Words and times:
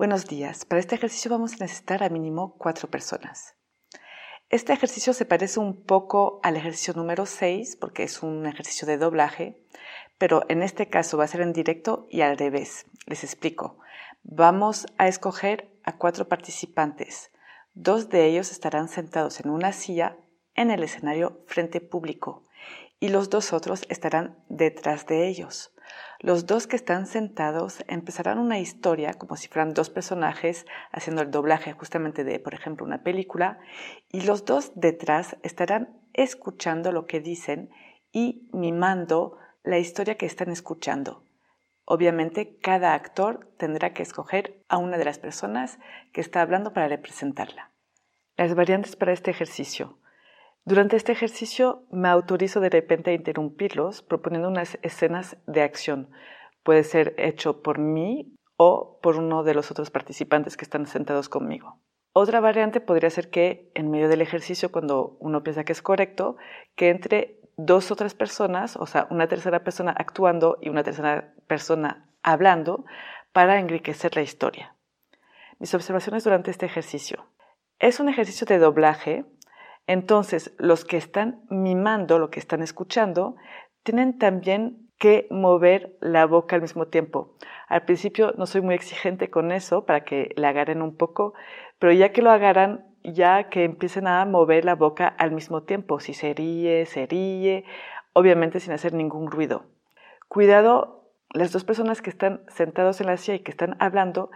Buenos 0.00 0.24
días. 0.24 0.64
Para 0.64 0.80
este 0.80 0.94
ejercicio 0.94 1.30
vamos 1.30 1.52
a 1.52 1.56
necesitar 1.58 2.02
a 2.02 2.08
mínimo 2.08 2.56
cuatro 2.56 2.88
personas. 2.88 3.54
Este 4.48 4.72
ejercicio 4.72 5.12
se 5.12 5.26
parece 5.26 5.60
un 5.60 5.84
poco 5.84 6.40
al 6.42 6.56
ejercicio 6.56 6.94
número 6.94 7.26
6 7.26 7.76
porque 7.76 8.04
es 8.04 8.22
un 8.22 8.46
ejercicio 8.46 8.88
de 8.88 8.96
doblaje, 8.96 9.62
pero 10.16 10.46
en 10.48 10.62
este 10.62 10.88
caso 10.88 11.18
va 11.18 11.24
a 11.24 11.26
ser 11.28 11.42
en 11.42 11.52
directo 11.52 12.06
y 12.08 12.22
al 12.22 12.38
revés. 12.38 12.86
Les 13.04 13.24
explico. 13.24 13.76
Vamos 14.22 14.86
a 14.96 15.06
escoger 15.06 15.68
a 15.84 15.98
cuatro 15.98 16.26
participantes. 16.28 17.30
Dos 17.74 18.08
de 18.08 18.24
ellos 18.24 18.52
estarán 18.52 18.88
sentados 18.88 19.38
en 19.40 19.50
una 19.50 19.72
silla 19.72 20.16
en 20.54 20.70
el 20.70 20.82
escenario 20.82 21.44
frente 21.46 21.82
público 21.82 22.46
y 23.00 23.08
los 23.08 23.28
dos 23.28 23.52
otros 23.52 23.84
estarán 23.90 24.42
detrás 24.48 25.04
de 25.04 25.28
ellos. 25.28 25.74
Los 26.22 26.44
dos 26.44 26.66
que 26.66 26.76
están 26.76 27.06
sentados 27.06 27.82
empezarán 27.88 28.38
una 28.38 28.58
historia 28.58 29.14
como 29.14 29.36
si 29.36 29.48
fueran 29.48 29.72
dos 29.72 29.88
personajes 29.88 30.66
haciendo 30.92 31.22
el 31.22 31.30
doblaje 31.30 31.72
justamente 31.72 32.24
de, 32.24 32.38
por 32.38 32.52
ejemplo, 32.52 32.84
una 32.84 33.02
película, 33.02 33.58
y 34.10 34.20
los 34.20 34.44
dos 34.44 34.72
detrás 34.74 35.38
estarán 35.42 35.98
escuchando 36.12 36.92
lo 36.92 37.06
que 37.06 37.20
dicen 37.20 37.70
y 38.12 38.50
mimando 38.52 39.38
la 39.62 39.78
historia 39.78 40.18
que 40.18 40.26
están 40.26 40.50
escuchando. 40.50 41.24
Obviamente, 41.86 42.58
cada 42.58 42.92
actor 42.92 43.50
tendrá 43.56 43.94
que 43.94 44.02
escoger 44.02 44.62
a 44.68 44.76
una 44.76 44.98
de 44.98 45.06
las 45.06 45.18
personas 45.18 45.78
que 46.12 46.20
está 46.20 46.42
hablando 46.42 46.74
para 46.74 46.88
representarla. 46.88 47.70
Las 48.36 48.54
variantes 48.54 48.94
para 48.94 49.14
este 49.14 49.30
ejercicio. 49.30 49.98
Durante 50.70 50.94
este 50.94 51.10
ejercicio 51.10 51.82
me 51.90 52.08
autorizo 52.08 52.60
de 52.60 52.70
repente 52.70 53.10
a 53.10 53.14
interrumpirlos 53.14 54.02
proponiendo 54.02 54.48
unas 54.48 54.78
escenas 54.82 55.36
de 55.48 55.62
acción. 55.62 56.12
Puede 56.62 56.84
ser 56.84 57.12
hecho 57.18 57.60
por 57.60 57.80
mí 57.80 58.36
o 58.56 59.00
por 59.02 59.16
uno 59.16 59.42
de 59.42 59.54
los 59.54 59.72
otros 59.72 59.90
participantes 59.90 60.56
que 60.56 60.64
están 60.64 60.86
sentados 60.86 61.28
conmigo. 61.28 61.80
Otra 62.12 62.38
variante 62.38 62.80
podría 62.80 63.10
ser 63.10 63.30
que 63.30 63.72
en 63.74 63.90
medio 63.90 64.08
del 64.08 64.20
ejercicio, 64.20 64.70
cuando 64.70 65.16
uno 65.18 65.42
piensa 65.42 65.64
que 65.64 65.72
es 65.72 65.82
correcto, 65.82 66.36
que 66.76 66.90
entre 66.90 67.40
dos 67.56 67.90
otras 67.90 68.14
personas, 68.14 68.76
o 68.76 68.86
sea, 68.86 69.08
una 69.10 69.26
tercera 69.26 69.64
persona 69.64 69.90
actuando 69.90 70.56
y 70.60 70.68
una 70.68 70.84
tercera 70.84 71.34
persona 71.48 72.08
hablando, 72.22 72.84
para 73.32 73.58
enriquecer 73.58 74.14
la 74.14 74.22
historia. 74.22 74.76
Mis 75.58 75.74
observaciones 75.74 76.22
durante 76.22 76.52
este 76.52 76.66
ejercicio. 76.66 77.26
Es 77.80 77.98
un 77.98 78.08
ejercicio 78.08 78.46
de 78.46 78.58
doblaje 78.58 79.24
entonces, 79.86 80.54
los 80.58 80.84
que 80.84 80.96
están 80.96 81.42
mimando 81.50 82.18
lo 82.18 82.30
que 82.30 82.40
están 82.40 82.62
escuchando 82.62 83.36
tienen 83.82 84.18
también 84.18 84.90
que 84.98 85.26
mover 85.30 85.96
la 86.00 86.26
boca 86.26 86.56
al 86.56 86.62
mismo 86.62 86.86
tiempo. 86.86 87.34
Al 87.68 87.84
principio 87.84 88.34
no 88.36 88.46
soy 88.46 88.60
muy 88.60 88.74
exigente 88.74 89.30
con 89.30 89.50
eso 89.50 89.86
para 89.86 90.04
que 90.04 90.32
la 90.36 90.50
agarren 90.50 90.82
un 90.82 90.96
poco, 90.96 91.32
pero 91.78 91.92
ya 91.92 92.12
que 92.12 92.20
lo 92.20 92.30
agarran, 92.30 92.84
ya 93.02 93.48
que 93.48 93.64
empiecen 93.64 94.06
a 94.06 94.24
mover 94.26 94.66
la 94.66 94.74
boca 94.74 95.08
al 95.08 95.32
mismo 95.32 95.62
tiempo, 95.62 96.00
si 96.00 96.12
se 96.12 96.34
ríe, 96.34 96.84
se 96.84 97.06
ríe, 97.06 97.64
obviamente 98.12 98.60
sin 98.60 98.74
hacer 98.74 98.92
ningún 98.92 99.30
ruido. 99.30 99.64
Cuidado, 100.28 101.10
las 101.32 101.50
dos 101.50 101.64
personas 101.64 102.02
que 102.02 102.10
están 102.10 102.42
sentados 102.48 103.00
en 103.00 103.06
la 103.06 103.16
silla 103.16 103.36
y 103.36 103.40
que 103.40 103.52
están 103.52 103.76
hablando, 103.80 104.30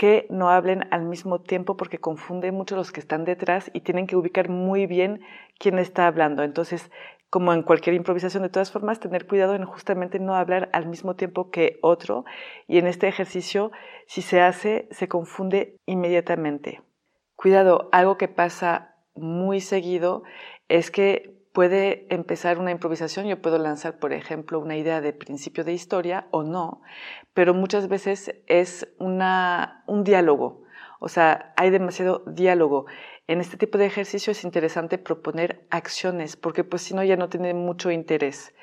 que 0.00 0.26
no 0.30 0.48
hablen 0.48 0.88
al 0.92 1.04
mismo 1.04 1.42
tiempo 1.42 1.76
porque 1.76 1.98
confunde 1.98 2.52
mucho 2.52 2.74
los 2.74 2.90
que 2.90 3.00
están 3.00 3.26
detrás 3.26 3.70
y 3.74 3.82
tienen 3.82 4.06
que 4.06 4.16
ubicar 4.16 4.48
muy 4.48 4.86
bien 4.86 5.20
quién 5.58 5.78
está 5.78 6.06
hablando. 6.06 6.42
Entonces, 6.42 6.90
como 7.28 7.52
en 7.52 7.62
cualquier 7.62 7.94
improvisación, 7.94 8.42
de 8.42 8.48
todas 8.48 8.72
formas, 8.72 8.98
tener 8.98 9.26
cuidado 9.26 9.54
en 9.54 9.66
justamente 9.66 10.18
no 10.18 10.36
hablar 10.36 10.70
al 10.72 10.86
mismo 10.86 11.16
tiempo 11.16 11.50
que 11.50 11.78
otro. 11.82 12.24
Y 12.66 12.78
en 12.78 12.86
este 12.86 13.08
ejercicio, 13.08 13.72
si 14.06 14.22
se 14.22 14.40
hace, 14.40 14.88
se 14.90 15.06
confunde 15.06 15.76
inmediatamente. 15.84 16.80
Cuidado, 17.36 17.90
algo 17.92 18.16
que 18.16 18.28
pasa 18.28 18.96
muy 19.14 19.60
seguido 19.60 20.22
es 20.70 20.90
que 20.90 21.39
puede 21.52 22.06
empezar 22.14 22.58
una 22.58 22.70
improvisación, 22.70 23.26
yo 23.26 23.42
puedo 23.42 23.58
lanzar, 23.58 23.98
por 23.98 24.12
ejemplo, 24.12 24.60
una 24.60 24.76
idea 24.76 25.00
de 25.00 25.12
principio 25.12 25.64
de 25.64 25.72
historia 25.72 26.26
o 26.30 26.42
no, 26.42 26.82
pero 27.34 27.54
muchas 27.54 27.88
veces 27.88 28.34
es 28.46 28.88
una, 28.98 29.84
un 29.86 30.04
diálogo, 30.04 30.62
o 31.00 31.08
sea, 31.08 31.52
hay 31.56 31.70
demasiado 31.70 32.22
diálogo. 32.26 32.86
En 33.26 33.40
este 33.40 33.56
tipo 33.56 33.78
de 33.78 33.86
ejercicio 33.86 34.32
es 34.32 34.44
interesante 34.44 34.98
proponer 34.98 35.66
acciones, 35.70 36.36
porque 36.36 36.62
pues 36.64 36.82
si 36.82 36.94
no 36.94 37.02
ya 37.02 37.16
no 37.16 37.28
tiene 37.28 37.54
mucho 37.54 37.90
interés 37.90 38.54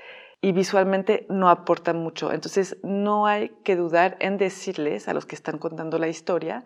y 0.42 0.52
visualmente 0.52 1.26
no 1.30 1.50
aporta 1.50 1.94
mucho. 1.94 2.32
Entonces 2.32 2.78
no 2.84 3.26
hay 3.26 3.50
que 3.64 3.76
dudar 3.76 4.18
en 4.20 4.38
decirles 4.38 5.08
a 5.08 5.14
los 5.14 5.26
que 5.26 5.36
están 5.36 5.58
contando 5.58 5.98
la 5.98 6.10
historia 6.10 6.64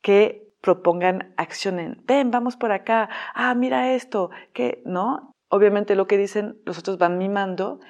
que 0.00 0.48
propongan 0.60 1.34
acciones. 1.36 1.96
Ven, 2.04 2.30
vamos 2.30 2.56
por 2.56 2.72
acá. 2.72 3.08
Ah, 3.34 3.54
mira 3.54 3.94
esto. 3.94 4.30
Que 4.52 4.82
no, 4.84 5.34
obviamente 5.50 5.94
lo 5.94 6.06
que 6.06 6.16
dicen 6.16 6.60
los 6.64 6.78
otros 6.78 6.96
van 6.96 7.18
mimando 7.18 7.80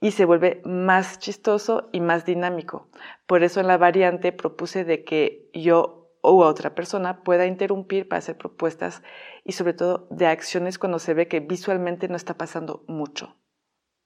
y 0.00 0.12
se 0.12 0.24
vuelve 0.24 0.62
más 0.64 1.18
chistoso 1.18 1.88
y 1.92 2.00
más 2.00 2.24
dinámico. 2.24 2.88
Por 3.26 3.42
eso 3.42 3.60
en 3.60 3.66
la 3.66 3.78
variante 3.78 4.32
propuse 4.32 4.84
de 4.84 5.02
que 5.02 5.50
yo 5.52 5.98
o 6.20 6.44
otra 6.44 6.74
persona 6.74 7.22
pueda 7.22 7.46
interrumpir 7.46 8.08
para 8.08 8.18
hacer 8.18 8.36
propuestas 8.36 9.02
y 9.44 9.52
sobre 9.52 9.72
todo 9.72 10.06
de 10.10 10.26
acciones 10.26 10.78
cuando 10.78 10.98
se 10.98 11.14
ve 11.14 11.28
que 11.28 11.40
visualmente 11.40 12.08
no 12.08 12.16
está 12.16 12.34
pasando 12.34 12.84
mucho. 12.86 13.36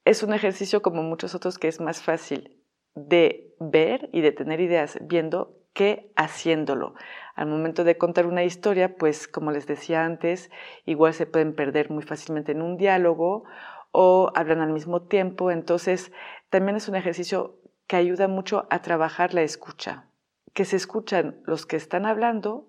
Es 0.04 0.22
un 0.22 0.32
ejercicio 0.32 0.82
como 0.82 1.02
muchos 1.02 1.34
otros 1.34 1.58
que 1.58 1.68
es 1.68 1.80
más 1.80 2.02
fácil 2.02 2.62
de 2.94 3.54
ver 3.60 4.08
y 4.12 4.20
de 4.20 4.32
tener 4.32 4.60
ideas 4.60 4.98
viendo 5.02 5.61
que 5.72 6.12
haciéndolo. 6.16 6.94
Al 7.34 7.48
momento 7.48 7.84
de 7.84 7.96
contar 7.96 8.26
una 8.26 8.44
historia, 8.44 8.96
pues 8.96 9.26
como 9.26 9.52
les 9.52 9.66
decía 9.66 10.04
antes, 10.04 10.50
igual 10.84 11.14
se 11.14 11.26
pueden 11.26 11.54
perder 11.54 11.90
muy 11.90 12.02
fácilmente 12.02 12.52
en 12.52 12.62
un 12.62 12.76
diálogo 12.76 13.44
o 13.90 14.32
hablan 14.34 14.60
al 14.60 14.72
mismo 14.72 15.02
tiempo, 15.02 15.50
entonces 15.50 16.12
también 16.50 16.76
es 16.76 16.88
un 16.88 16.96
ejercicio 16.96 17.58
que 17.86 17.96
ayuda 17.96 18.28
mucho 18.28 18.66
a 18.70 18.80
trabajar 18.80 19.34
la 19.34 19.42
escucha, 19.42 20.08
que 20.54 20.64
se 20.64 20.76
escuchan 20.76 21.40
los 21.44 21.66
que 21.66 21.76
están 21.76 22.06
hablando, 22.06 22.68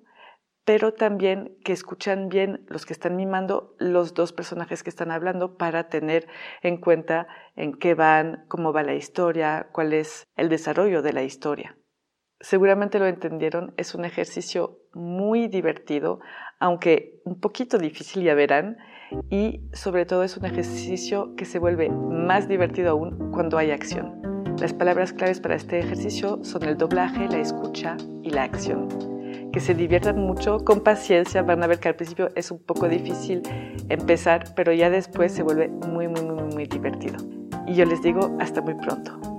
pero 0.66 0.94
también 0.94 1.58
que 1.66 1.74
escuchan 1.74 2.30
bien 2.30 2.66
los 2.68 2.86
que 2.86 2.94
están 2.94 3.18
mimando 3.18 3.76
los 3.80 4.14
dos 4.14 4.32
personajes 4.32 4.82
que 4.82 4.90
están 4.90 5.12
hablando 5.12 5.58
para 5.58 5.90
tener 5.90 6.28
en 6.62 6.78
cuenta 6.78 7.28
en 7.56 7.74
qué 7.74 7.96
van, 7.96 8.46
cómo 8.48 8.72
va 8.72 8.84
la 8.84 8.96
historia, 8.96 9.68
cuál 9.74 9.94
es 9.94 10.26
el 10.38 10.48
desarrollo 10.48 11.02
de 11.02 11.14
la 11.14 11.24
historia 11.24 11.78
seguramente 12.44 13.00
lo 13.00 13.08
entendieron, 13.08 13.74
es 13.78 13.96
un 13.96 14.04
ejercicio 14.04 14.78
muy 14.94 15.48
divertido, 15.48 16.20
aunque 16.60 17.22
un 17.24 17.40
poquito 17.40 17.78
difícil, 17.78 18.24
ya 18.24 18.36
verán, 18.36 18.78
y 19.30 19.62
sobre 19.72 20.06
todo 20.06 20.24
es 20.24 20.36
un 20.36 20.46
ejercicio 20.46 21.36
que 21.36 21.46
se 21.46 21.58
vuelve 21.58 21.90
más 21.90 22.50
divertido 22.50 22.92
aún 22.92 23.32
cuando 23.32 23.58
hay 23.58 23.72
acción. 23.72 24.22
Las 24.60 24.74
palabras 24.74 25.14
claves 25.14 25.40
para 25.40 25.56
este 25.56 25.80
ejercicio 25.80 26.44
son 26.44 26.64
el 26.64 26.78
doblaje, 26.78 27.30
la 27.30 27.40
escucha 27.40 27.96
y 28.22 28.30
la 28.30 28.44
acción. 28.44 28.90
que 29.52 29.60
se 29.60 29.76
diviertan 29.76 30.20
mucho, 30.20 30.66
con 30.66 30.82
paciencia, 30.82 31.44
van 31.44 31.62
a 31.62 31.68
ver 31.68 31.80
que 31.80 31.88
al 31.88 31.96
principio 31.96 32.30
es 32.36 32.50
un 32.50 32.58
poco 32.58 32.90
difícil 32.90 33.44
empezar, 33.88 34.46
pero 34.56 34.74
ya 34.74 34.90
después 34.90 35.32
se 35.32 35.44
vuelve 35.44 35.68
muy, 35.68 36.08
muy, 36.08 36.24
muy, 36.24 36.44
muy 36.56 36.66
divertido. 36.66 37.18
Y 37.68 37.76
yo 37.76 37.86
les 37.86 38.02
digo, 38.02 38.36
hasta 38.40 38.62
muy 38.62 38.74
pronto. 38.74 39.33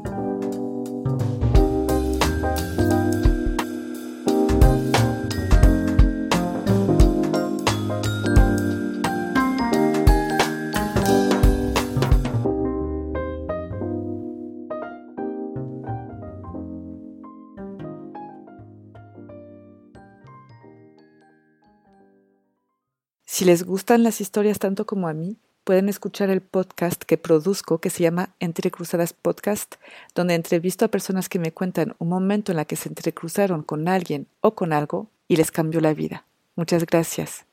Si 23.34 23.44
les 23.44 23.64
gustan 23.64 24.04
las 24.04 24.20
historias 24.20 24.60
tanto 24.60 24.86
como 24.86 25.08
a 25.08 25.12
mí, 25.12 25.38
pueden 25.64 25.88
escuchar 25.88 26.30
el 26.30 26.40
podcast 26.40 27.02
que 27.02 27.18
produzco 27.18 27.78
que 27.78 27.90
se 27.90 28.04
llama 28.04 28.32
Entre 28.38 28.70
Cruzadas 28.70 29.12
Podcast, 29.12 29.74
donde 30.14 30.36
entrevisto 30.36 30.84
a 30.84 30.88
personas 30.88 31.28
que 31.28 31.40
me 31.40 31.50
cuentan 31.50 31.96
un 31.98 32.10
momento 32.10 32.52
en 32.52 32.58
la 32.58 32.64
que 32.64 32.76
se 32.76 32.88
entrecruzaron 32.88 33.64
con 33.64 33.88
alguien 33.88 34.28
o 34.40 34.54
con 34.54 34.72
algo 34.72 35.08
y 35.26 35.34
les 35.34 35.50
cambió 35.50 35.80
la 35.80 35.94
vida. 35.94 36.24
Muchas 36.54 36.86
gracias. 36.86 37.44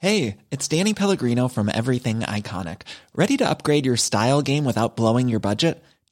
Hey, 0.00 0.38
it's 0.50 0.66
Danny 0.66 0.92
Pellegrino 0.92 1.48
from 1.48 1.68
Everything 1.68 2.22
Iconic. 2.22 2.82
Ready 3.14 3.36
to 3.36 3.48
upgrade 3.48 3.86
your 3.86 3.96
style 3.96 4.42
game 4.42 4.64
without 4.64 4.96
blowing 4.96 5.28
your 5.28 5.40
budget? 5.40 5.84